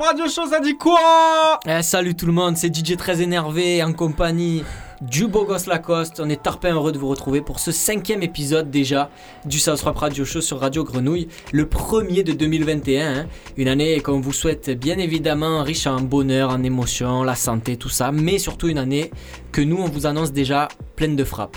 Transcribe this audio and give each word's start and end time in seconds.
Radio 0.00 0.28
Show, 0.28 0.46
ça 0.46 0.60
dit 0.60 0.76
quoi? 0.76 1.60
Eh, 1.66 1.82
salut 1.82 2.14
tout 2.14 2.26
le 2.26 2.32
monde, 2.32 2.56
c'est 2.56 2.74
DJ 2.74 2.96
très 2.96 3.20
énervé 3.20 3.82
en 3.82 3.92
compagnie 3.92 4.64
du 5.02 5.26
beau 5.26 5.44
gosse 5.44 5.66
Lacoste. 5.66 6.20
On 6.24 6.28
est 6.28 6.42
tarpin 6.42 6.72
heureux 6.74 6.92
de 6.92 6.98
vous 6.98 7.08
retrouver 7.08 7.40
pour 7.40 7.58
ce 7.58 7.72
cinquième 7.72 8.22
épisode 8.22 8.70
déjà 8.70 9.10
du 9.44 9.58
South 9.58 9.80
Rap 9.82 9.96
Radio 9.98 10.24
Show 10.24 10.40
sur 10.40 10.60
Radio 10.60 10.84
Grenouille, 10.84 11.28
le 11.52 11.66
premier 11.66 12.22
de 12.22 12.32
2021. 12.32 13.14
hein. 13.14 13.26
Une 13.56 13.68
année 13.68 14.00
qu'on 14.00 14.20
vous 14.20 14.32
souhaite 14.32 14.70
bien 14.70 14.98
évidemment 14.98 15.62
riche 15.62 15.86
en 15.86 16.00
bonheur, 16.00 16.50
en 16.50 16.62
émotions, 16.62 17.24
la 17.24 17.34
santé, 17.34 17.76
tout 17.76 17.88
ça, 17.88 18.12
mais 18.12 18.38
surtout 18.38 18.68
une 18.68 18.78
année 18.78 19.10
que 19.50 19.60
nous 19.60 19.76
on 19.76 19.86
vous 19.86 20.06
annonce 20.06 20.32
déjà 20.32 20.68
pleine 20.96 21.16
de 21.16 21.24
frappes. 21.24 21.56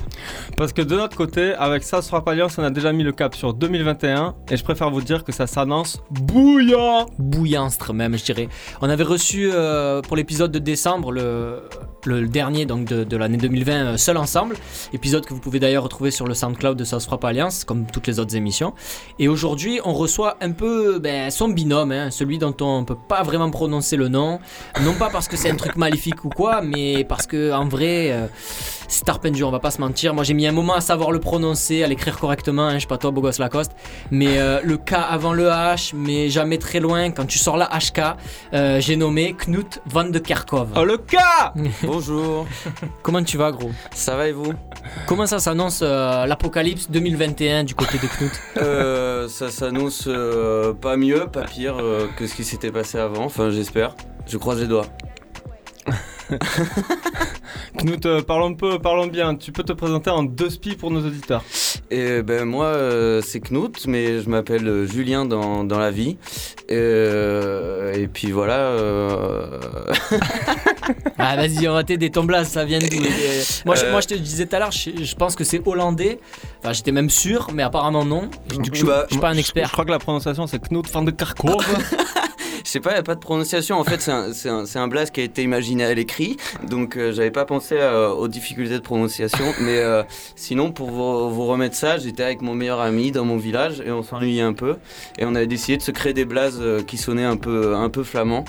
Parce 0.58 0.74
que 0.74 0.82
de 0.82 0.96
notre 0.96 1.16
côté, 1.16 1.54
avec 1.54 1.84
ça, 1.84 2.02
Frappe 2.02 2.28
Alliance, 2.28 2.58
on 2.58 2.64
a 2.64 2.72
déjà 2.72 2.92
mis 2.94 3.04
le 3.04 3.12
cap 3.12 3.36
sur 3.36 3.54
2021 3.54 4.36
et 4.50 4.58
je 4.58 4.64
préfère 4.64 4.90
vous 4.90 5.02
dire 5.02 5.24
que 5.24 5.32
ça 5.32 5.46
s'annonce 5.46 6.02
bouillant. 6.10 7.06
bouillantre 7.20 7.94
même, 7.94 8.18
je 8.18 8.24
dirais. 8.24 8.50
On 8.82 8.90
avait 8.90 9.04
reçu 9.04 9.50
euh, 9.54 10.02
pour 10.02 10.16
l'épisode 10.18 10.52
de 10.52 10.60
décembre, 10.60 11.12
le, 11.12 11.62
le 12.06 12.28
dernier 12.28 12.66
donc 12.66 12.86
de, 12.86 13.04
de 13.04 13.18
l'année 13.18 13.35
2020, 13.38 13.74
euh, 13.74 13.98
Seul 13.98 14.18
Ensemble, 14.18 14.56
épisode 14.94 15.26
que 15.26 15.34
vous 15.34 15.40
pouvez 15.40 15.60
d'ailleurs 15.60 15.84
retrouver 15.84 16.12
sur 16.12 16.28
le 16.28 16.34
SoundCloud 16.34 16.78
de 16.78 16.84
Sauce 16.84 17.06
Frappe 17.06 17.24
Alliance, 17.26 17.64
comme 17.64 17.86
toutes 17.86 18.08
les 18.08 18.20
autres 18.20 18.36
émissions. 18.36 18.74
Et 19.20 19.28
aujourd'hui, 19.28 19.80
on 19.86 19.94
reçoit 19.94 20.38
un 20.42 20.52
peu 20.52 21.00
ben, 21.00 21.30
son 21.32 21.50
binôme, 21.50 21.92
hein, 21.92 22.12
celui 22.12 22.38
dont 22.38 22.56
on 22.62 22.86
peut 22.86 22.98
pas 23.08 23.24
vraiment 23.24 23.50
prononcer 23.50 23.96
le 23.96 24.08
nom, 24.08 24.40
non 24.84 24.94
pas 24.94 25.10
parce 25.10 25.28
que 25.28 25.38
c'est 25.38 25.50
un 25.50 25.56
truc 25.56 25.76
maléfique 25.78 26.26
ou 26.26 26.30
quoi, 26.30 26.62
mais 26.62 27.04
parce 27.04 27.28
que 27.28 27.52
en 27.52 27.68
vrai, 27.68 28.12
euh, 28.12 28.28
c'est 28.88 29.04
Tarpendu, 29.06 29.44
on 29.44 29.52
va 29.52 29.60
pas 29.60 29.72
se 29.72 29.80
mentir. 29.82 30.14
Moi, 30.14 30.24
j'ai 30.24 30.34
mis 30.34 30.48
un 30.48 30.52
moment 30.52 30.74
à 30.76 30.82
savoir 30.82 31.12
le 31.12 31.20
prononcer, 31.20 31.84
à 31.84 31.88
l'écrire 31.88 32.18
correctement, 32.20 32.64
hein, 32.64 32.76
je 32.76 32.80
sais 32.80 32.88
pas 32.88 32.98
toi, 32.98 33.12
Bogos 33.12 33.32
Lacoste, 33.40 33.72
mais 34.12 34.38
euh, 34.40 34.60
le 34.64 34.78
K 34.78 34.94
avant 34.94 35.34
le 35.34 35.48
H, 35.48 35.92
mais 35.96 36.30
jamais 36.30 36.58
très 36.58 36.80
loin. 36.80 37.12
Quand 37.12 37.26
tu 37.26 37.38
sors 37.40 37.58
la 37.58 37.68
HK, 37.70 38.02
euh, 38.54 38.80
j'ai 38.80 38.96
nommé 38.96 39.34
Knut 39.34 39.82
van 39.88 40.06
de 40.06 40.20
Kerkhoff. 40.20 40.70
Oh 40.76 40.84
le 40.86 40.98
cas 40.98 41.54
Bonjour, 41.84 42.46
Comment 43.04 43.24
tu 43.24 43.38
vas, 43.38 43.52
gros? 43.52 43.72
Ça 43.94 44.16
va 44.16 44.28
et 44.28 44.32
vous? 44.32 44.54
Comment 45.08 45.26
ça 45.26 45.40
s'annonce 45.40 45.80
euh, 45.82 46.26
l'apocalypse 46.26 46.90
2021 46.90 47.64
du 47.64 47.76
côté 47.76 47.98
de 47.98 48.08
Knut? 48.08 48.32
Euh, 48.58 49.28
Ça 49.28 49.50
s'annonce 49.52 50.06
euh, 50.08 50.74
pas 50.74 50.98
mieux, 50.98 51.28
pas 51.28 51.44
pire 51.44 51.78
euh, 51.80 52.08
que 52.18 52.26
ce 52.28 52.36
qui 52.36 52.44
s'était 52.44 52.72
passé 52.72 52.98
avant, 52.98 53.26
enfin 53.26 53.50
j'espère. 53.50 53.96
Je 54.28 54.38
croise 54.38 54.60
les 54.62 54.68
doigts. 54.68 54.86
Knut, 57.82 58.06
euh, 58.06 58.22
parlons 58.22 58.54
peu, 58.56 58.80
parlons 58.80 59.08
bien. 59.08 59.36
Tu 59.36 59.52
peux 59.52 59.64
te 59.64 59.74
présenter 59.74 60.10
en 60.10 60.24
deux 60.24 60.50
spies 60.50 60.76
pour 60.76 60.90
nos 60.92 61.06
auditeurs. 61.06 61.44
Et 61.92 62.22
ben 62.24 62.46
moi 62.46 62.66
euh, 62.68 63.22
c'est 63.24 63.40
Knut, 63.42 63.86
mais 63.88 64.22
je 64.22 64.30
m'appelle 64.30 64.68
euh, 64.68 64.88
Julien 64.88 65.26
dans, 65.26 65.64
dans 65.64 65.78
la 65.78 65.92
vie. 65.92 66.18
Euh, 66.72 67.94
et 67.94 68.08
puis 68.08 68.32
voilà. 68.32 68.58
euh, 68.58 69.60
Ah, 71.18 71.36
vas-y, 71.36 71.68
on 71.68 71.74
va 71.74 71.84
t'aider. 71.84 72.10
Ton 72.10 72.24
blaze, 72.24 72.48
ça 72.50 72.66
vient 72.66 72.80
d'où? 72.80 72.86
Euh, 73.04 73.42
moi, 73.66 73.76
je, 73.76 73.86
Euh. 73.86 73.92
moi, 73.92 74.02
je 74.02 74.08
te 74.08 74.14
disais 74.16 74.46
tout 74.46 74.56
à 74.56 74.60
l'heure, 74.60 74.72
je, 74.72 75.04
je 75.04 75.16
pense 75.16 75.36
que 75.36 75.44
c'est 75.44 75.62
hollandais. 75.66 76.20
Enfin, 76.64 76.74
j'étais 76.74 76.92
même 76.92 77.10
sûr, 77.10 77.50
mais 77.54 77.64
apparemment 77.64 78.06
non. 78.06 78.30
Du 78.50 78.72
coup, 78.72 78.76
je, 78.78 78.86
Bah, 78.86 79.06
je 79.10 79.14
suis 79.14 79.22
pas 79.22 79.30
un 79.30 79.34
Je, 79.34 79.40
expert. 79.40 79.72
crois 79.72 79.86
que 79.86 79.92
la 79.92 80.00
prononciation 80.00 80.48
c'est 80.48 80.60
Knut 80.60 80.90
van 80.92 81.04
de 81.04 81.12
Kerkhoff. 81.12 81.68
Sais 82.76 82.82
pas, 82.82 82.92
a 82.92 83.04
pas 83.04 83.16
de 83.16 83.22
prononciation. 83.22 83.80
En 83.80 83.86
fait, 83.86 84.02
c'est 84.02 84.12
un, 84.12 84.34
c'est 84.34 84.80
un, 84.80 84.90
qui 84.90 85.22
a 85.22 85.24
été 85.24 85.42
imaginé 85.42 85.86
à 85.86 85.94
l'écrit. 85.94 86.36
Donc, 86.68 86.98
euh, 86.98 87.14
j'avais 87.14 87.32
pas 87.32 87.46
pensé 87.46 87.78
euh, 87.80 88.10
aux 88.10 88.28
difficultés 88.28 88.74
de 88.74 88.80
prononciation. 88.80 89.46
mais 89.62 89.78
euh, 89.78 90.04
sinon, 90.36 90.74
pour 90.74 90.92
vous, 90.92 91.46
remettre 91.46 91.78
ça, 91.78 91.98
j'étais 91.98 92.24
avec 92.24 92.42
mon 92.42 92.54
meilleur 92.54 92.82
ami 92.82 93.14
dans 93.14 93.24
mon 93.24 93.38
village 93.38 93.80
et 93.80 93.92
on 93.92 94.04
s'ennuyait 94.04 94.42
un 94.42 94.52
peu. 94.52 94.76
Et 95.18 95.24
on 95.24 95.36
avait 95.36 95.48
décidé 95.48 95.78
de 95.78 95.84
se 95.84 95.92
créer 95.92 96.12
des 96.12 96.26
blazes 96.26 96.60
euh, 96.60 96.82
qui 96.82 96.98
sonnaient 96.98 97.24
un 97.24 97.38
peu, 97.38 97.76
un 97.76 97.88
peu 97.88 98.04
flamands. 98.04 98.44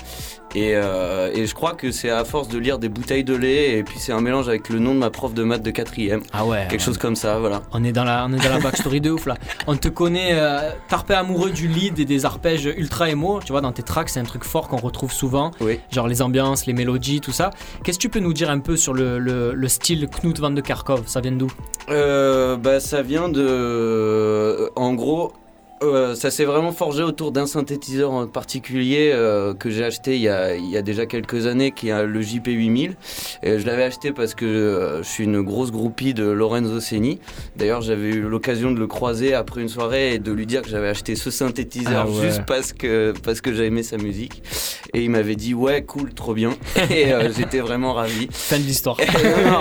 Et, 0.55 0.71
euh, 0.75 1.29
et 1.35 1.45
je 1.45 1.53
crois 1.53 1.73
que 1.73 1.91
c'est 1.91 2.09
à 2.09 2.23
force 2.23 2.47
de 2.47 2.57
lire 2.57 2.79
des 2.79 2.89
bouteilles 2.89 3.23
de 3.23 3.35
lait. 3.35 3.77
Et 3.77 3.83
puis, 3.83 3.99
c'est 3.99 4.11
un 4.13 4.21
mélange 4.21 4.47
avec 4.47 4.69
le 4.69 4.79
nom 4.79 4.93
de 4.93 4.99
ma 4.99 5.09
prof 5.09 5.33
de 5.33 5.43
maths 5.43 5.61
de 5.61 5.71
quatrième. 5.71 6.21
Ah 6.33 6.45
ouais. 6.45 6.65
Quelque 6.69 6.81
chose 6.81 6.97
comme 6.97 7.15
ça, 7.15 7.37
voilà. 7.39 7.61
On 7.73 7.83
est 7.83 7.91
dans 7.91 8.03
la, 8.05 8.25
on 8.27 8.33
est 8.33 8.43
dans 8.43 8.49
la 8.53 8.59
backstory 8.59 9.01
de 9.01 9.11
ouf 9.11 9.25
là. 9.25 9.35
On 9.67 9.75
te 9.75 9.87
connaît 9.89 10.29
euh, 10.33 10.69
tarpé 10.89 11.13
amoureux 11.13 11.51
du 11.51 11.67
lead 11.67 11.99
et 11.99 12.05
des 12.05 12.25
arpèges 12.25 12.65
ultra 12.65 13.09
émo. 13.09 13.39
Tu 13.45 13.51
vois, 13.51 13.61
dans 13.61 13.71
tes 13.73 13.83
tracks, 13.83 14.09
c'est 14.09 14.19
un 14.19 14.23
truc 14.25 14.43
fort 14.45 14.67
qu'on 14.67 14.77
retrouve 14.77 15.11
souvent. 15.11 15.51
Oui. 15.61 15.79
Genre 15.91 16.07
les 16.07 16.21
ambiances, 16.21 16.65
les 16.65 16.73
mélodies, 16.73 17.19
tout 17.21 17.31
ça. 17.33 17.51
Qu'est-ce 17.83 17.97
que 17.97 18.01
tu 18.03 18.09
peux 18.09 18.19
nous 18.19 18.33
dire 18.33 18.49
un 18.49 18.59
peu 18.59 18.77
sur 18.77 18.93
le, 18.93 19.19
le- 19.19 19.53
le 19.53 19.67
style 19.67 20.07
Knut 20.07 20.39
van 20.39 20.51
de 20.51 20.61
Kerkhoff 20.61 21.07
Ça 21.07 21.19
vient 21.21 21.33
d'où? 21.33 21.51
Euh, 21.89 22.55
bah, 22.57 22.79
ça 22.79 23.01
vient 23.01 23.29
de. 23.29 24.71
En 24.75 24.93
gros, 24.93 25.33
euh, 25.83 26.15
ça 26.15 26.31
s'est 26.31 26.45
vraiment 26.45 26.71
forgé 26.71 27.03
autour 27.03 27.31
d'un 27.31 27.45
synthétiseur 27.45 28.11
en 28.11 28.25
particulier 28.27 29.11
euh, 29.13 29.53
que 29.53 29.69
j'ai 29.69 29.83
acheté 29.83 30.15
il 30.15 30.21
y, 30.21 30.29
a, 30.29 30.55
il 30.55 30.69
y 30.69 30.75
a 30.77 30.81
déjà 30.81 31.05
quelques 31.05 31.45
années, 31.45 31.71
qui 31.71 31.89
est 31.89 32.05
le 32.05 32.21
JP8000. 32.21 32.93
Et 33.43 33.59
je 33.59 33.65
l'avais 33.65 33.83
acheté 33.83 34.11
parce 34.11 34.33
que 34.33 34.45
euh, 34.45 35.03
je 35.03 35.07
suis 35.07 35.23
une 35.23 35.41
grosse 35.41 35.71
groupie 35.71 36.13
de 36.13 36.25
Lorenzo 36.25 36.79
Seni. 36.79 37.19
D'ailleurs, 37.55 37.81
j'avais 37.81 38.09
eu 38.09 38.21
l'occasion 38.21 38.71
de 38.71 38.79
le 38.79 38.87
croiser 38.87 39.33
après 39.33 39.61
une 39.61 39.69
soirée 39.69 40.15
et 40.15 40.19
de 40.19 40.31
lui 40.31 40.45
dire 40.45 40.61
que 40.63 40.69
j'avais 40.69 40.89
acheté 40.89 41.15
ce 41.15 41.29
synthétiseur 41.29 42.05
Ah 42.07 42.09
ouais. 42.09 42.25
juste 42.27 42.43
parce 42.47 42.73
que, 42.73 43.13
parce 43.23 43.41
que 43.41 43.53
j'aimais 43.53 43.83
sa 43.83 43.97
musique. 43.97 44.41
Et 44.93 45.03
il 45.03 45.11
m'avait 45.11 45.35
dit 45.35 45.53
Ouais, 45.53 45.83
cool, 45.83 46.13
trop 46.13 46.33
bien. 46.33 46.51
Et 46.89 47.13
euh, 47.13 47.31
j'étais 47.37 47.59
vraiment 47.59 47.93
ravi. 47.93 48.27
Fin 48.31 48.57
de 48.57 48.63
l'histoire. 48.63 48.97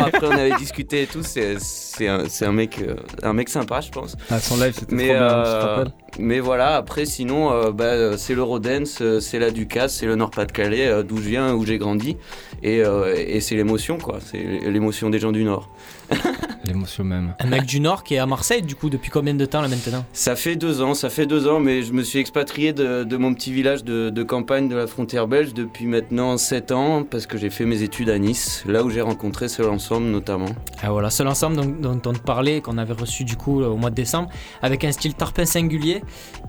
Après, 0.01 0.27
on 0.27 0.31
avait 0.31 0.57
discuté 0.57 1.03
et 1.03 1.07
tout. 1.07 1.23
C'est, 1.23 1.57
c'est, 1.61 2.09
un, 2.09 2.25
un, 2.43 2.53
mec, 2.53 2.81
un 3.23 3.33
mec 3.33 3.49
sympa, 3.49 3.81
je 3.81 3.91
pense. 3.91 4.17
Ah, 4.31 4.41
son 4.41 4.57
live 4.57 4.73
c'était 4.75 4.97
trop 4.97 5.05
bien, 5.05 5.19
te 5.19 6.06
mais 6.19 6.41
voilà, 6.41 6.77
après, 6.77 7.05
sinon, 7.05 7.53
euh, 7.53 7.73
bah, 7.73 8.17
c'est 8.17 8.35
l'Eurodance, 8.35 8.99
euh, 9.03 9.21
c'est 9.21 9.39
la 9.39 9.51
Ducasse, 9.51 9.97
c'est 9.97 10.07
le 10.07 10.17
Nord-Pas-de-Calais, 10.17 10.87
euh, 10.87 11.03
d'où 11.03 11.19
je 11.19 11.29
viens, 11.29 11.55
où 11.55 11.65
j'ai 11.67 11.79
grandi. 11.79 12.17
Et, 12.63 12.79
et 12.79 13.41
c'est 13.41 13.55
l'émotion, 13.55 13.99
quoi. 13.99 14.19
C'est 14.25 14.39
l'émotion 14.39 15.11
des 15.11 15.19
gens 15.19 15.31
du 15.31 15.45
Nord. 15.45 15.69
L'émotion 16.65 17.05
même. 17.05 17.35
Un 17.39 17.47
mec 17.47 17.65
du 17.65 17.79
Nord 17.79 18.03
qui 18.03 18.15
est 18.15 18.19
à 18.19 18.27
Marseille, 18.27 18.63
du 18.63 18.75
coup, 18.75 18.91
depuis 18.91 19.11
combien 19.11 19.35
de 19.35 19.47
temps 19.47 19.61
là 19.61 19.69
maintenant 19.69 20.05
Ça 20.13 20.35
fait 20.35 20.57
deux 20.57 20.83
ans, 20.83 20.95
ça 20.95 21.11
fait 21.11 21.27
deux 21.27 21.47
ans, 21.47 21.61
mais 21.61 21.83
je 21.83 21.93
me 21.93 22.03
suis 22.03 22.19
expatrié 22.19 22.73
de, 22.73 23.05
de 23.05 23.17
mon 23.17 23.35
petit 23.35 23.53
village 23.53 23.85
de, 23.85 24.11
de 24.11 24.23
campagne 24.25 24.69
de 24.69 24.75
la 24.75 24.87
frontière 24.87 25.29
belge 25.29 25.55
depuis 25.55 25.87
maintenant 25.87 26.37
sept 26.39 26.73
ans, 26.73 27.05
parce 27.05 27.27
que 27.27 27.39
j'ai 27.39 27.51
fait 27.51 27.65
mes 27.65 27.83
études 27.83 28.11
à 28.11 28.19
Nice, 28.19 28.65
là 28.67 28.83
où 28.83 28.91
j'ai 28.91 29.01
rencontré 29.01 29.49
Seul 29.49 29.69
Ensemble 29.69 30.07
notamment. 30.07 30.49
Ah 30.83 30.91
voilà, 30.91 31.11
seul 31.11 31.29
ensemble 31.29 31.57
dont, 31.57 31.95
dont 31.95 32.11
on 32.11 32.13
te 32.13 32.19
parlait, 32.19 32.61
qu'on 32.61 32.79
avait 32.79 32.95
reçu 32.95 33.25
du 33.25 33.37
coup 33.37 33.63
au 33.63 33.77
mois 33.77 33.91
de 33.91 33.95
décembre, 33.95 34.29
avec 34.63 34.85
un 34.85 34.93
style 34.93 35.15
tarpin 35.15 35.45
singulier. 35.45 36.03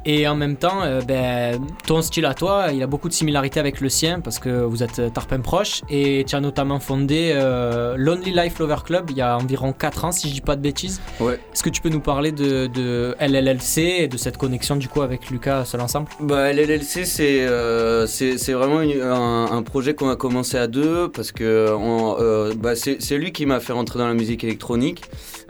Et 0.06 0.28
en 0.28 0.35
même 0.35 0.56
temps, 0.56 0.84
euh, 0.84 1.01
ben, 1.01 1.59
ton 1.85 2.01
style 2.01 2.25
à 2.25 2.34
toi, 2.34 2.67
il 2.73 2.81
a 2.81 2.88
beaucoup 2.88 3.09
de 3.09 3.13
similarités 3.13 3.59
avec 3.59 3.81
le 3.81 3.90
sien 3.90 4.22
parce 4.22 4.40
que 4.40 4.63
vous 4.63 4.84
êtes 4.84 5.00
euh, 5.00 5.09
tarpin 5.09 5.40
proche. 5.40 5.81
Et 5.90 6.23
tu 6.25 6.35
as 6.35 6.40
notamment 6.40 6.79
fondé 6.79 7.34
euh, 7.35 7.96
Lonely 7.97 8.31
Life 8.31 8.59
Lover 8.59 8.78
Club 8.85 9.09
il 9.09 9.17
y 9.17 9.22
a 9.22 9.35
environ 9.47 9.72
4 9.72 10.06
ans, 10.06 10.12
si 10.12 10.28
je 10.30 10.34
dis 10.34 10.41
pas 10.41 10.56
de 10.58 10.62
bêtises. 10.62 11.00
Ouais. 11.22 11.40
Est-ce 11.53 11.63
que 11.63 11.69
tu 11.69 11.81
peux 11.81 11.90
nous 11.90 12.02
parler 12.02 12.31
de, 12.34 12.68
de 12.68 13.16
LLLC 13.19 13.78
et 14.03 14.08
de 14.08 14.18
cette 14.18 14.38
connexion 14.38 14.75
du 14.75 14.90
coup 14.90 15.02
avec 15.02 15.30
Lucas 15.30 15.63
seul 15.66 15.80
ensemble? 15.81 16.08
Bah, 16.19 16.52
LLLC, 16.52 17.06
c'est 17.06 17.41
euh, 17.46 18.06
c'est 18.08 18.52
vraiment 18.53 18.81
une- 18.81 19.02
un, 19.02 19.46
un 19.52 19.63
projet 19.63 19.94
qu'on 19.94 20.09
a 20.09 20.16
commencé 20.18 20.58
à 20.58 20.68
deux 20.68 21.08
parce 21.09 21.31
que 21.31 21.44
euh, 21.46 22.53
bah, 22.58 22.75
c'est 22.75 23.02
c'est 23.02 23.18
lui 23.18 23.31
qui 23.31 23.46
m'a 23.46 23.59
fait 23.59 23.74
rentrer 23.74 24.00
dans 24.00 24.08
la 24.08 24.13
musique 24.13 24.44
électronique 24.44 25.03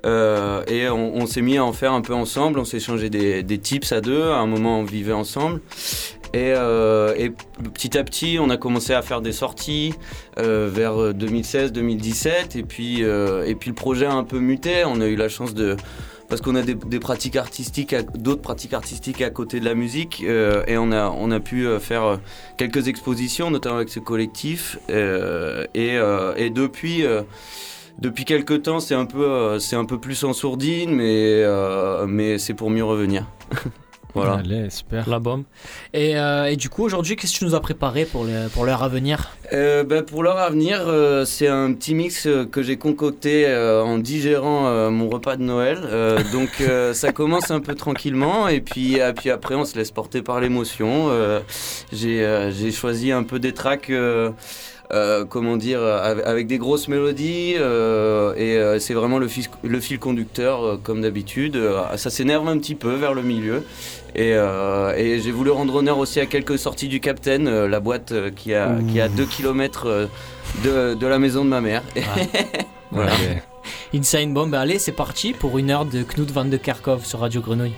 euh, 0.06 0.64
et 0.68 0.88
on, 0.90 1.16
on 1.16 1.26
s'est 1.26 1.42
mis 1.42 1.58
à 1.58 1.66
en 1.66 1.74
faire 1.74 1.92
un 1.94 2.02
peu 2.02 2.14
ensemble. 2.14 2.60
On 2.60 2.66
s'est 2.66 2.78
échangé 2.78 3.10
des, 3.10 3.42
des 3.44 3.58
tips 3.58 3.92
à 3.92 4.02
deux. 4.02 4.24
À 4.24 4.38
un 4.38 4.46
moment, 4.46 4.80
on 4.80 4.84
vivait 4.84 5.14
ensemble. 5.14 5.60
Et, 6.34 6.54
euh, 6.56 7.14
et 7.18 7.32
petit 7.74 7.98
à 7.98 8.04
petit, 8.04 8.38
on 8.40 8.50
a 8.50 8.58
commencé 8.58 8.94
à 8.94 9.02
faire 9.02 9.22
des 9.22 9.32
sorties 9.32 9.94
euh, 10.40 10.70
vers 10.72 11.14
2016-2017. 11.14 12.58
Et, 12.58 12.64
puis, 12.64 13.04
euh, 13.04 13.46
et 13.46 13.56
puis 13.56 13.70
le 13.70 13.76
projet 13.76 14.06
a 14.06 14.14
un 14.14 14.24
peu 14.24 14.40
muté. 14.40 14.84
On 14.86 15.02
a 15.02 15.08
eu 15.08 15.16
la 15.16 15.30
chance 15.30 15.54
de, 15.54 15.78
parce 16.30 16.42
qu'on 16.42 16.56
a 16.56 16.62
des, 16.62 17.00
pratiques 17.00 17.36
artistiques, 17.36 17.96
d'autres 18.16 18.42
pratiques 18.42 18.74
artistiques 18.74 19.22
à 19.22 19.30
côté 19.30 19.60
de 19.60 19.66
la 19.66 19.76
musique, 19.76 20.24
euh, 20.26 20.64
et 20.68 20.78
on 20.78 20.92
a, 20.92 21.10
on 21.10 21.32
a 21.32 21.40
pu 21.40 21.66
euh, 21.66 21.80
faire 21.80 22.04
euh, 22.04 22.18
quelques 22.58 22.88
expositions, 22.88 23.50
notamment 23.50 23.78
avec 23.78 23.90
ce 23.90 24.00
collectif, 24.00 24.78
euh, 24.90 25.66
et, 25.74 25.98
euh, 25.98 26.34
et 26.36 26.50
depuis. 26.50 27.06
euh, 27.06 27.22
depuis 28.00 28.26
quelques 28.26 28.62
temps, 28.62 28.80
c'est 28.80 28.94
un 28.94 29.06
peu, 29.06 29.26
euh, 29.28 29.60
un 29.72 29.86
peu 29.86 30.00
plus 30.00 30.24
en 30.24 30.32
sourdine, 30.32 30.92
mais, 30.92 31.42
euh, 31.44 32.06
mais 32.06 32.38
c'est 32.38 32.54
pour 32.54 32.70
mieux 32.70 32.84
revenir. 32.84 33.26
voilà. 34.26 34.40
Allez, 34.44 34.70
super. 34.70 35.10
La 35.10 35.20
bombe. 35.20 35.44
Et, 35.94 36.18
euh, 36.18 36.46
et 36.46 36.56
du 36.56 36.70
coup, 36.70 36.84
aujourd'hui, 36.84 37.16
qu'est-ce 37.16 37.34
que 37.34 37.38
tu 37.40 37.46
nous 37.46 37.56
as 37.56 37.60
préparé 37.62 38.06
pour, 38.06 38.26
pour 38.54 38.66
l'heure 38.66 38.84
à 38.84 38.90
venir 38.90 39.32
Euh, 39.54 39.84
bah, 39.84 40.04
pour 40.04 40.24
l'heure 40.24 40.38
à 40.38 40.50
venir, 40.50 40.82
euh, 40.88 41.26
c'est 41.26 41.48
un 41.48 41.74
petit 41.74 41.96
mix 41.96 42.28
que 42.52 42.62
j'ai 42.64 42.78
concocté 42.78 43.46
euh, 43.48 43.84
en 43.84 43.98
digérant 43.98 44.68
euh, 44.68 44.90
mon 44.90 45.10
repas 45.10 45.36
de 45.38 45.44
Noël. 45.44 45.80
Euh, 45.86 46.20
donc 46.34 46.50
euh, 46.62 46.94
ça 46.94 47.12
commence 47.12 47.52
un 47.52 47.60
peu 47.60 47.76
tranquillement 47.76 48.48
et 48.48 48.62
puis, 48.62 49.00
euh, 49.00 49.14
puis 49.14 49.30
après 49.30 49.56
on 49.56 49.66
se 49.66 49.78
laisse 49.78 49.92
porter 49.92 50.22
par 50.22 50.40
l'émotion. 50.42 51.08
Euh, 51.10 51.40
j'ai, 51.92 52.24
euh, 52.24 52.52
j'ai 52.52 52.72
choisi 52.72 53.12
un 53.12 53.24
peu 53.24 53.40
des 53.40 53.54
tracks 53.54 53.90
euh, 53.90 54.32
euh, 54.94 55.26
comment 55.26 55.58
dire, 55.58 55.82
avec, 55.84 56.26
avec 56.26 56.48
des 56.48 56.58
grosses 56.58 56.88
mélodies. 56.88 57.56
euh, 57.58 58.34
et 58.38 58.58
euh, 58.58 58.80
c'est 58.80 58.94
vraiment 58.94 59.20
le 59.20 59.28
fil, 59.28 59.46
le 59.64 59.80
fil 59.82 60.00
conducteur, 60.00 60.64
euh, 60.64 60.80
comme 60.82 61.02
d'habitude. 61.02 61.58
Euh, 61.58 61.82
ça 61.98 62.10
s'énerve 62.10 62.48
un 62.48 62.58
petit 62.58 62.76
peu 62.76 62.94
vers 62.94 63.14
le 63.14 63.22
milieu. 63.22 63.64
Et, 64.16 64.34
euh, 64.34 64.96
et 64.96 65.20
j'ai 65.20 65.32
voulu 65.32 65.52
rendre 65.52 65.76
honneur 65.76 65.98
aussi 65.98 66.20
à 66.20 66.26
quelques 66.26 66.58
sorties 66.58 66.88
du 66.88 67.00
Captain, 67.00 67.46
euh, 67.46 67.68
la 67.68 67.80
boîte 67.80 68.12
euh, 68.12 68.32
qui 68.36 68.54
a, 68.54 68.72
qui 68.90 69.00
a 69.00 69.10
2 69.10 69.26
km 69.26 70.10
de, 70.64 70.94
de 70.96 71.08
la 71.08 71.20
maison 71.20 71.44
de 71.46 71.50
ma 71.50 71.62
mère. 71.62 71.84
Voilà. 72.90 73.12
Ouais. 73.12 73.44
Insane 73.94 74.34
Bomb, 74.34 74.50
ben 74.50 74.60
allez, 74.62 74.80
c'est 74.80 74.94
parti 74.94 75.34
pour 75.34 75.58
une 75.58 75.72
heure 75.72 75.84
de 75.86 76.04
Knut 76.04 76.32
van 76.32 76.46
de 76.46 76.56
Kerkhoff 76.56 77.06
sur 77.06 77.20
Radio 77.20 77.42
Grenouille. 77.42 77.74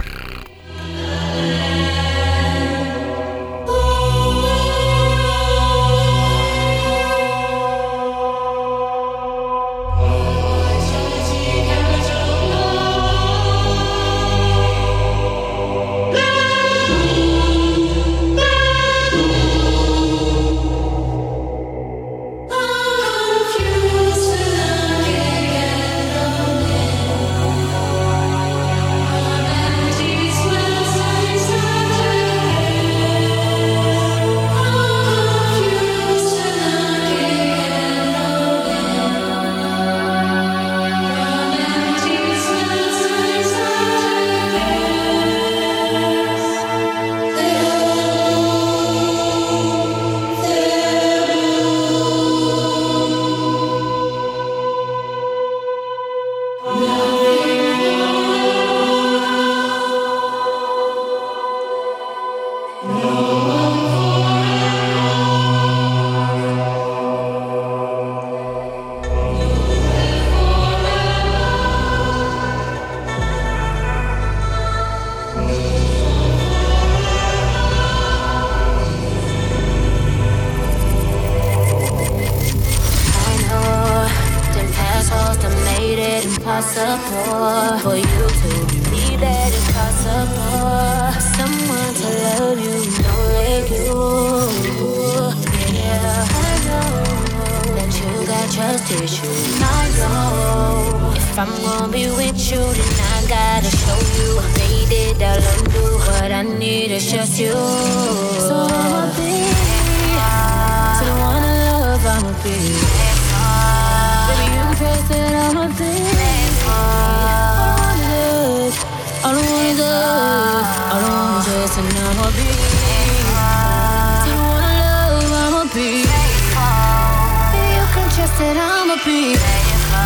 I'ma 128.57 128.96
be. 129.06 129.36
All 129.36 130.01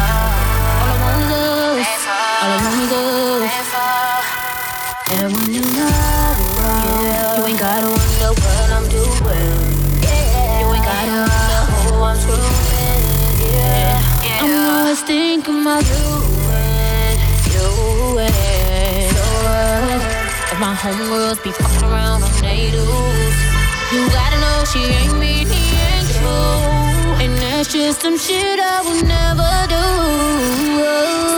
I 0.87 0.97
want 1.03 1.31
us. 1.31 2.03
All 2.41 2.51
I 2.51 2.59
want 2.63 2.91
us. 2.91 3.51
And 5.11 5.29
when 5.33 5.47
you're 5.53 5.73
not 5.77 6.35
around, 6.43 7.37
you 7.37 7.45
ain't 7.47 7.59
gotta 7.59 7.87
wonder 7.87 8.31
what 8.43 8.69
I'm 8.71 8.85
doing. 8.89 9.59
You 10.03 10.67
ain't 10.73 10.85
gotta 10.85 11.13
wonder 11.23 11.61
who 11.83 11.93
I'm 12.01 12.17
screwing. 12.17 12.57
Yeah, 13.53 14.41
I'm 14.41 14.51
always 14.77 15.01
thinking 15.03 15.61
about 15.61 15.83
you 15.87 16.33
you? 17.53 18.19
If 20.51 20.59
my 20.59 20.75
homegirls 20.75 21.43
be 21.43 21.51
fucking 21.51 21.83
around 21.89 22.23
on 22.23 22.31
they 22.41 22.71
you 23.93 24.09
gotta 24.09 24.39
know 24.41 24.65
she 24.65 24.79
ain't 24.79 25.17
me, 25.19 25.45
ain't 25.45 26.09
true. 26.17 26.92
And 27.23 27.37
that's 27.37 27.71
just 27.71 28.01
some 28.01 28.17
shit 28.17 28.59
I 28.59 28.81
would 28.83 29.07
never 29.07 29.67
do. 29.69 31.32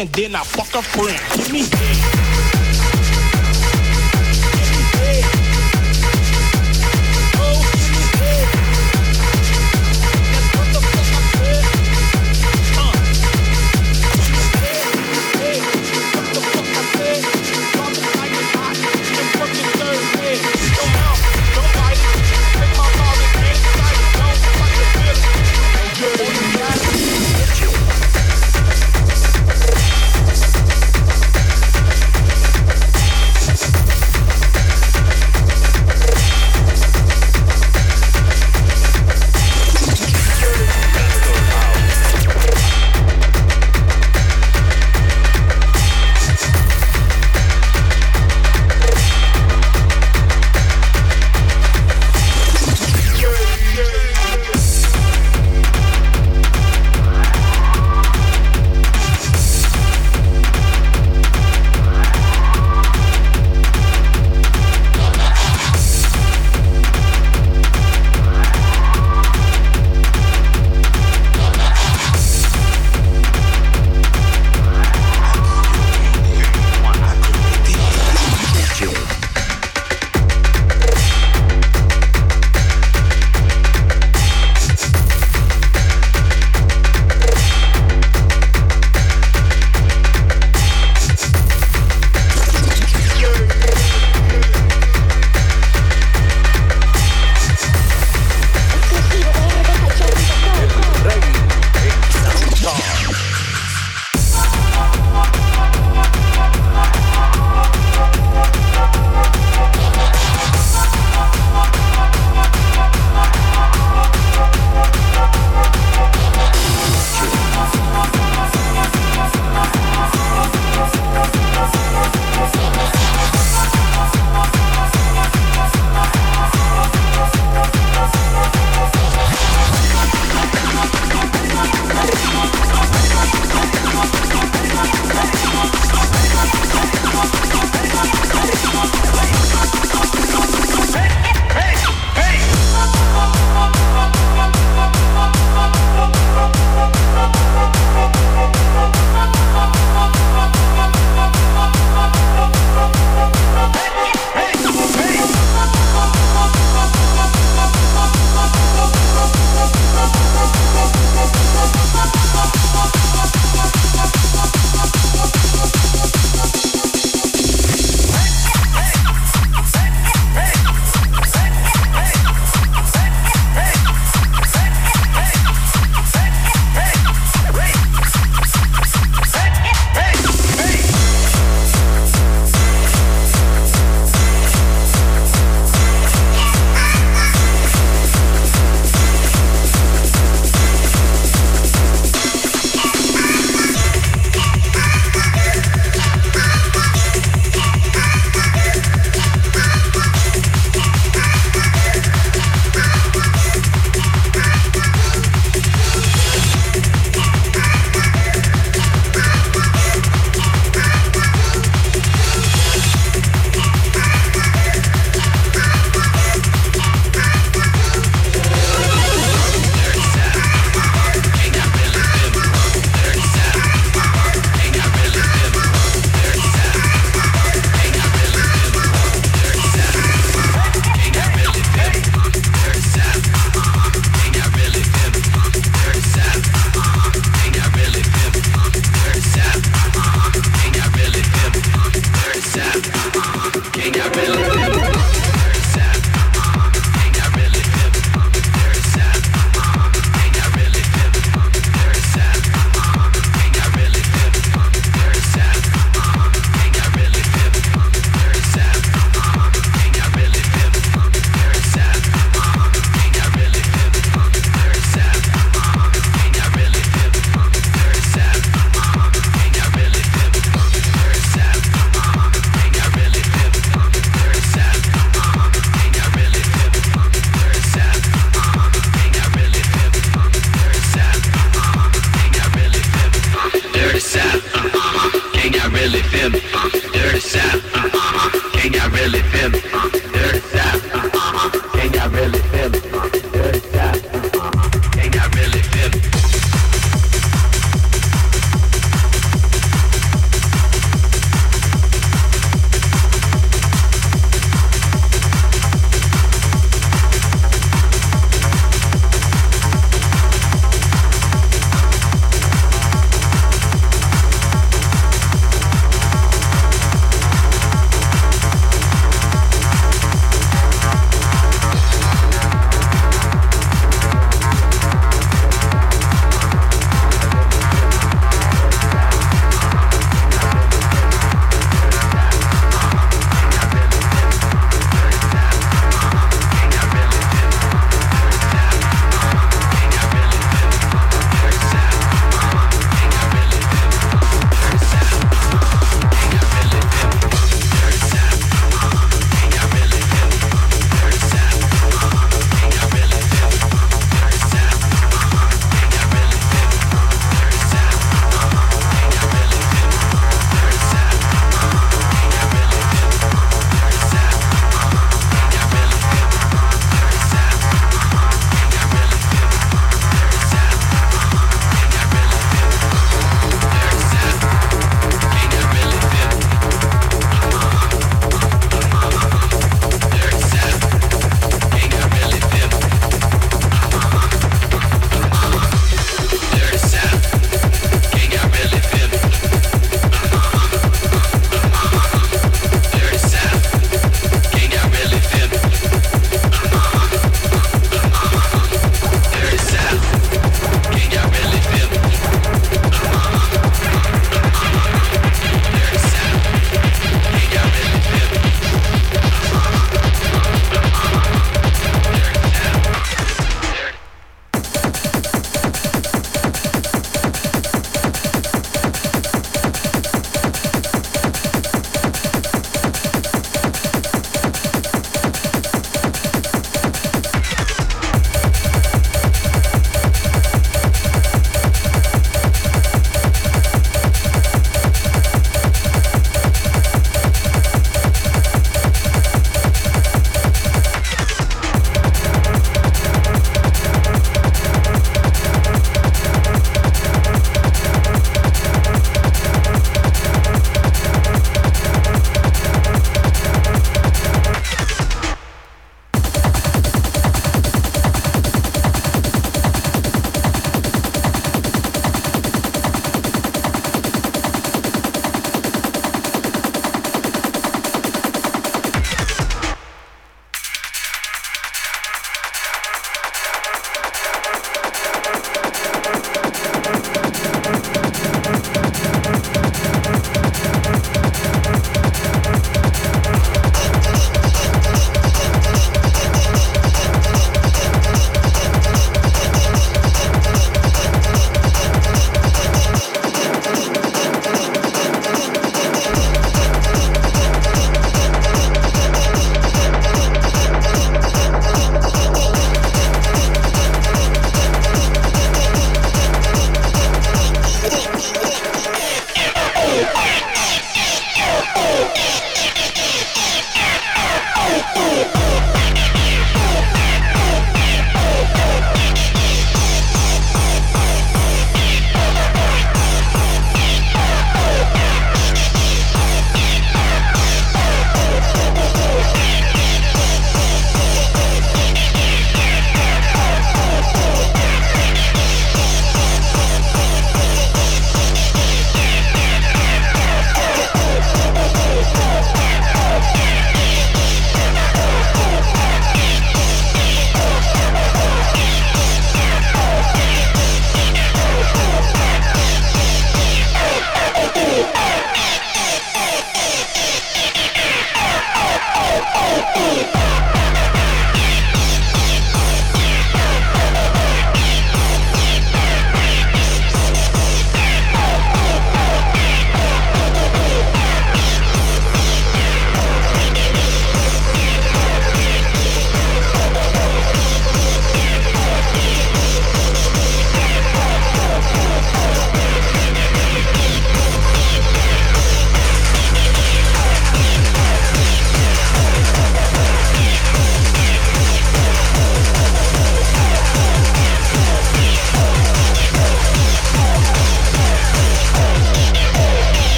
And 0.00 0.08
then 0.14 0.34
I 0.34 0.42
fuck 0.42 0.74
a 0.74 0.82
friend. 0.82 1.20
Give 1.36 1.52
me 1.52 2.19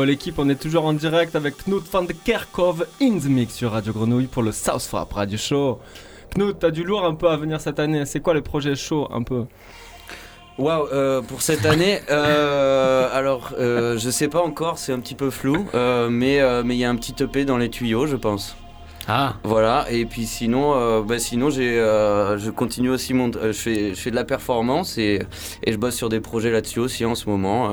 Oh 0.00 0.04
l'équipe, 0.04 0.38
on 0.38 0.48
est 0.48 0.54
toujours 0.54 0.84
en 0.84 0.92
direct 0.92 1.34
avec 1.34 1.56
Knut 1.64 1.82
van 1.90 2.04
de 2.04 2.12
Kerkhoff 2.12 2.82
in 3.02 3.18
the 3.18 3.24
mix 3.24 3.52
sur 3.52 3.72
Radio 3.72 3.92
Grenouille 3.92 4.28
pour 4.28 4.44
le 4.44 4.52
South 4.52 4.82
Frap 4.82 5.12
Radio 5.12 5.36
Show. 5.36 5.80
Knut, 6.36 6.60
t'as 6.60 6.70
du 6.70 6.84
lourd 6.84 7.04
un 7.04 7.16
peu 7.16 7.28
à 7.28 7.36
venir 7.36 7.60
cette 7.60 7.80
année. 7.80 8.06
C'est 8.06 8.20
quoi 8.20 8.32
le 8.32 8.40
projet 8.40 8.76
chaud 8.76 9.08
un 9.10 9.24
peu? 9.24 9.46
Waouh, 10.56 10.86
euh, 10.92 11.20
pour 11.20 11.42
cette 11.42 11.66
année, 11.66 11.98
euh, 12.10 13.08
alors 13.12 13.50
euh, 13.58 13.98
je 13.98 14.08
sais 14.08 14.28
pas 14.28 14.40
encore, 14.40 14.78
c'est 14.78 14.92
un 14.92 15.00
petit 15.00 15.16
peu 15.16 15.30
flou, 15.30 15.66
euh, 15.74 16.08
mais 16.08 16.40
euh, 16.40 16.62
mais 16.64 16.76
il 16.76 16.78
y 16.78 16.84
a 16.84 16.90
un 16.90 16.96
petit 16.96 17.20
EP 17.20 17.44
dans 17.44 17.58
les 17.58 17.68
tuyaux, 17.68 18.06
je 18.06 18.14
pense. 18.14 18.56
Ah, 19.10 19.36
Voilà, 19.42 19.86
et 19.90 20.04
puis 20.04 20.26
sinon, 20.26 20.74
euh, 20.74 21.00
bah, 21.02 21.18
sinon 21.18 21.48
j'ai, 21.48 21.78
euh, 21.78 22.36
je 22.36 22.50
continue 22.50 22.90
aussi 22.90 23.14
mon, 23.14 23.30
euh, 23.36 23.52
je 23.54 23.58
fais, 23.58 23.88
je 23.94 24.00
fais 24.00 24.10
de 24.10 24.14
la 24.16 24.24
performance 24.24 24.98
et, 24.98 25.20
et 25.64 25.72
je 25.72 25.78
bosse 25.78 25.94
sur 25.96 26.10
des 26.10 26.20
projets 26.20 26.50
là-dessus 26.50 26.78
aussi 26.80 27.06
en 27.06 27.14
ce 27.14 27.26
moment, 27.28 27.70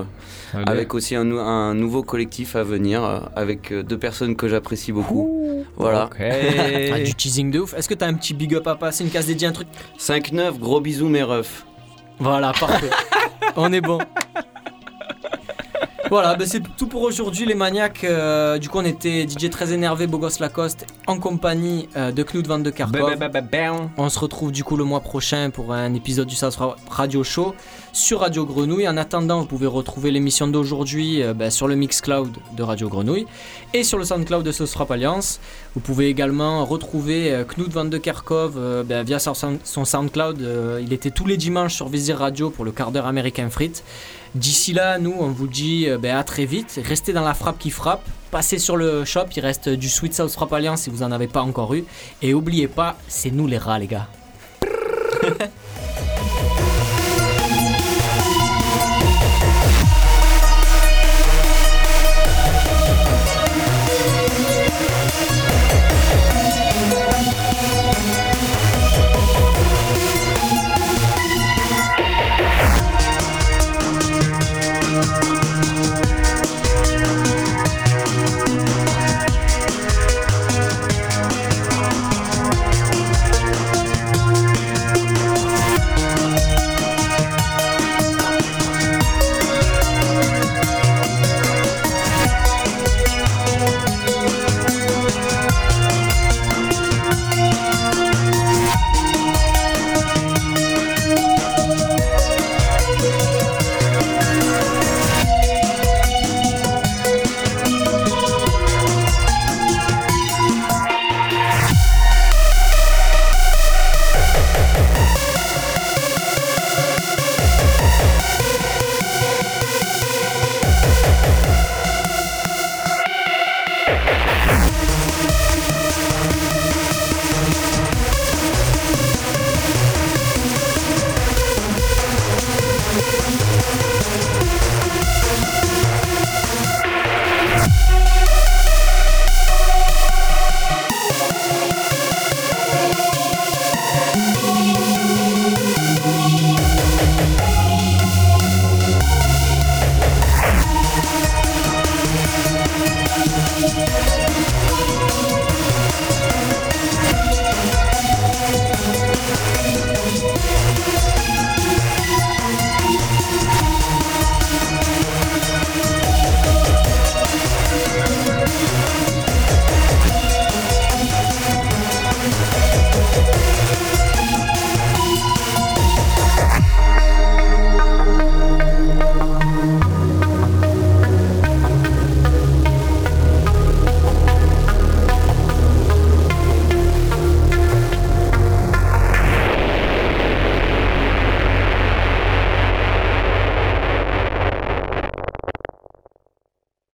euh, 0.55 0.63
avec 0.65 0.93
aussi 0.93 1.13
un, 1.13 1.25
nou- 1.25 1.39
un 1.39 1.73
nouveau 1.73 2.03
collectif 2.03 2.55
à 2.55 2.63
venir, 2.63 3.03
euh, 3.03 3.19
avec 3.36 3.73
deux 3.73 3.97
personnes 3.99 4.38
que 4.38 4.47
j'apprécie 4.47 4.93
beaucoup. 4.93 5.65
Voilà. 5.75 6.05
Ok. 6.05 6.17
ah, 6.93 6.99
du 6.99 7.13
teasing 7.13 7.51
de 7.51 7.59
ouf. 7.59 7.73
Est-ce 7.73 7.89
que 7.89 7.93
t'as 7.95 8.07
un 8.07 8.13
petit 8.13 8.33
big 8.33 8.55
up 8.55 8.65
à 8.67 8.75
passer, 8.75 9.03
une 9.03 9.09
case 9.09 9.25
dédiée, 9.27 9.47
un 9.49 9.51
truc? 9.51 9.67
5-9, 9.99 10.57
gros 10.57 10.79
bisous 10.79 11.09
mes 11.09 11.23
refs. 11.23 11.65
Voilà, 12.19 12.53
parfait. 12.57 12.89
On 13.57 13.73
est 13.73 13.81
bon. 13.81 13.99
Voilà, 16.10 16.36
ben 16.36 16.47
c'est 16.47 16.62
tout 16.78 16.88
pour 16.88 17.01
aujourd'hui 17.01 17.45
les 17.45 17.56
maniaques. 17.56 18.03
Euh, 18.03 18.58
du 18.58 18.70
coup, 18.70 18.78
on 18.78 18.86
était 18.86 19.28
DJ 19.28 19.49
très 19.49 19.74
énervé, 19.74 20.08
Bogos 20.08 20.39
Lacoste, 20.39 20.86
en 21.08 21.20
compagnie 21.20 21.89
euh, 21.95 22.12
de 22.12 22.24
Knut 22.24 22.45
van 22.47 22.60
de 22.60 22.70
Karkov. 22.70 23.18
On 23.97 24.10
se 24.10 24.20
retrouve 24.20 24.51
du 24.51 24.64
coup 24.64 24.78
le 24.78 24.84
mois 24.84 25.01
prochain 25.01 25.49
pour 25.49 25.74
un 25.74 25.93
épisode 25.93 26.28
du 26.28 26.36
South 26.36 26.58
Radio 26.89 27.24
Show 27.24 27.56
sur 27.95 28.19
Radio 28.19 28.45
Grenouille. 28.45 28.87
En 28.89 28.97
attendant, 28.97 29.39
vous 29.39 29.45
pouvez 29.45 29.67
retrouver 29.67 30.11
l'émission 30.11 30.47
d'aujourd'hui 30.47 31.23
euh, 31.23 31.33
ben, 31.33 31.49
sur 31.49 31.67
le 31.67 31.75
Mixcloud 31.75 32.29
de 32.55 32.61
Radio 32.61 32.89
Grenouille 32.89 33.25
et 33.73 33.83
sur 33.83 33.97
le 33.97 34.03
Soundcloud 34.03 34.43
de 34.43 34.51
Sauce 34.51 34.75
Alliance. 34.89 35.39
Vous 35.75 35.79
pouvez 35.79 36.09
également 36.09 36.65
retrouver 36.65 37.31
euh, 37.31 37.45
Knut 37.45 37.71
van 37.71 37.85
de 37.85 37.97
Kerkhoff 37.97 38.53
euh, 38.57 38.83
ben, 38.83 39.03
via 39.03 39.17
son, 39.17 39.33
son 39.63 39.85
Soundcloud. 39.85 40.45
Il 40.81 40.91
était 40.91 41.09
tous 41.09 41.25
les 41.25 41.37
dimanches 41.37 41.73
sur 41.73 41.87
Vizir 41.87 42.17
Radio 42.17 42.49
pour 42.49 42.65
le 42.65 42.71
quart 42.71 42.91
d'heure 42.91 43.05
américain 43.05 43.49
frites. 43.49 43.83
D'ici 44.35 44.73
là, 44.73 44.99
nous, 44.99 45.15
on 45.17 45.29
vous 45.29 45.47
dit 45.47 45.87
ben, 46.01 46.17
à 46.17 46.23
très 46.25 46.45
vite. 46.45 46.81
Restez 46.83 47.13
dans 47.13 47.23
la 47.23 47.33
frappe 47.33 47.57
qui 47.57 47.69
frappe. 47.69 48.03
Passez 48.29 48.59
sur 48.59 48.75
le 48.75 49.05
shop, 49.05 49.27
il 49.37 49.39
reste 49.39 49.69
du 49.69 49.87
Sweet 49.87 50.13
South 50.13 50.31
Frappe 50.31 50.51
Alliance 50.51 50.81
si 50.81 50.89
vous 50.89 51.03
en 51.03 51.11
avez 51.13 51.27
pas 51.27 51.41
encore 51.41 51.73
eu. 51.73 51.85
Et 52.21 52.33
oubliez 52.33 52.67
pas, 52.67 52.97
c'est 53.07 53.31
nous 53.31 53.47
les 53.47 53.57
rats, 53.57 53.79
les 53.79 53.87
gars. 53.87 54.07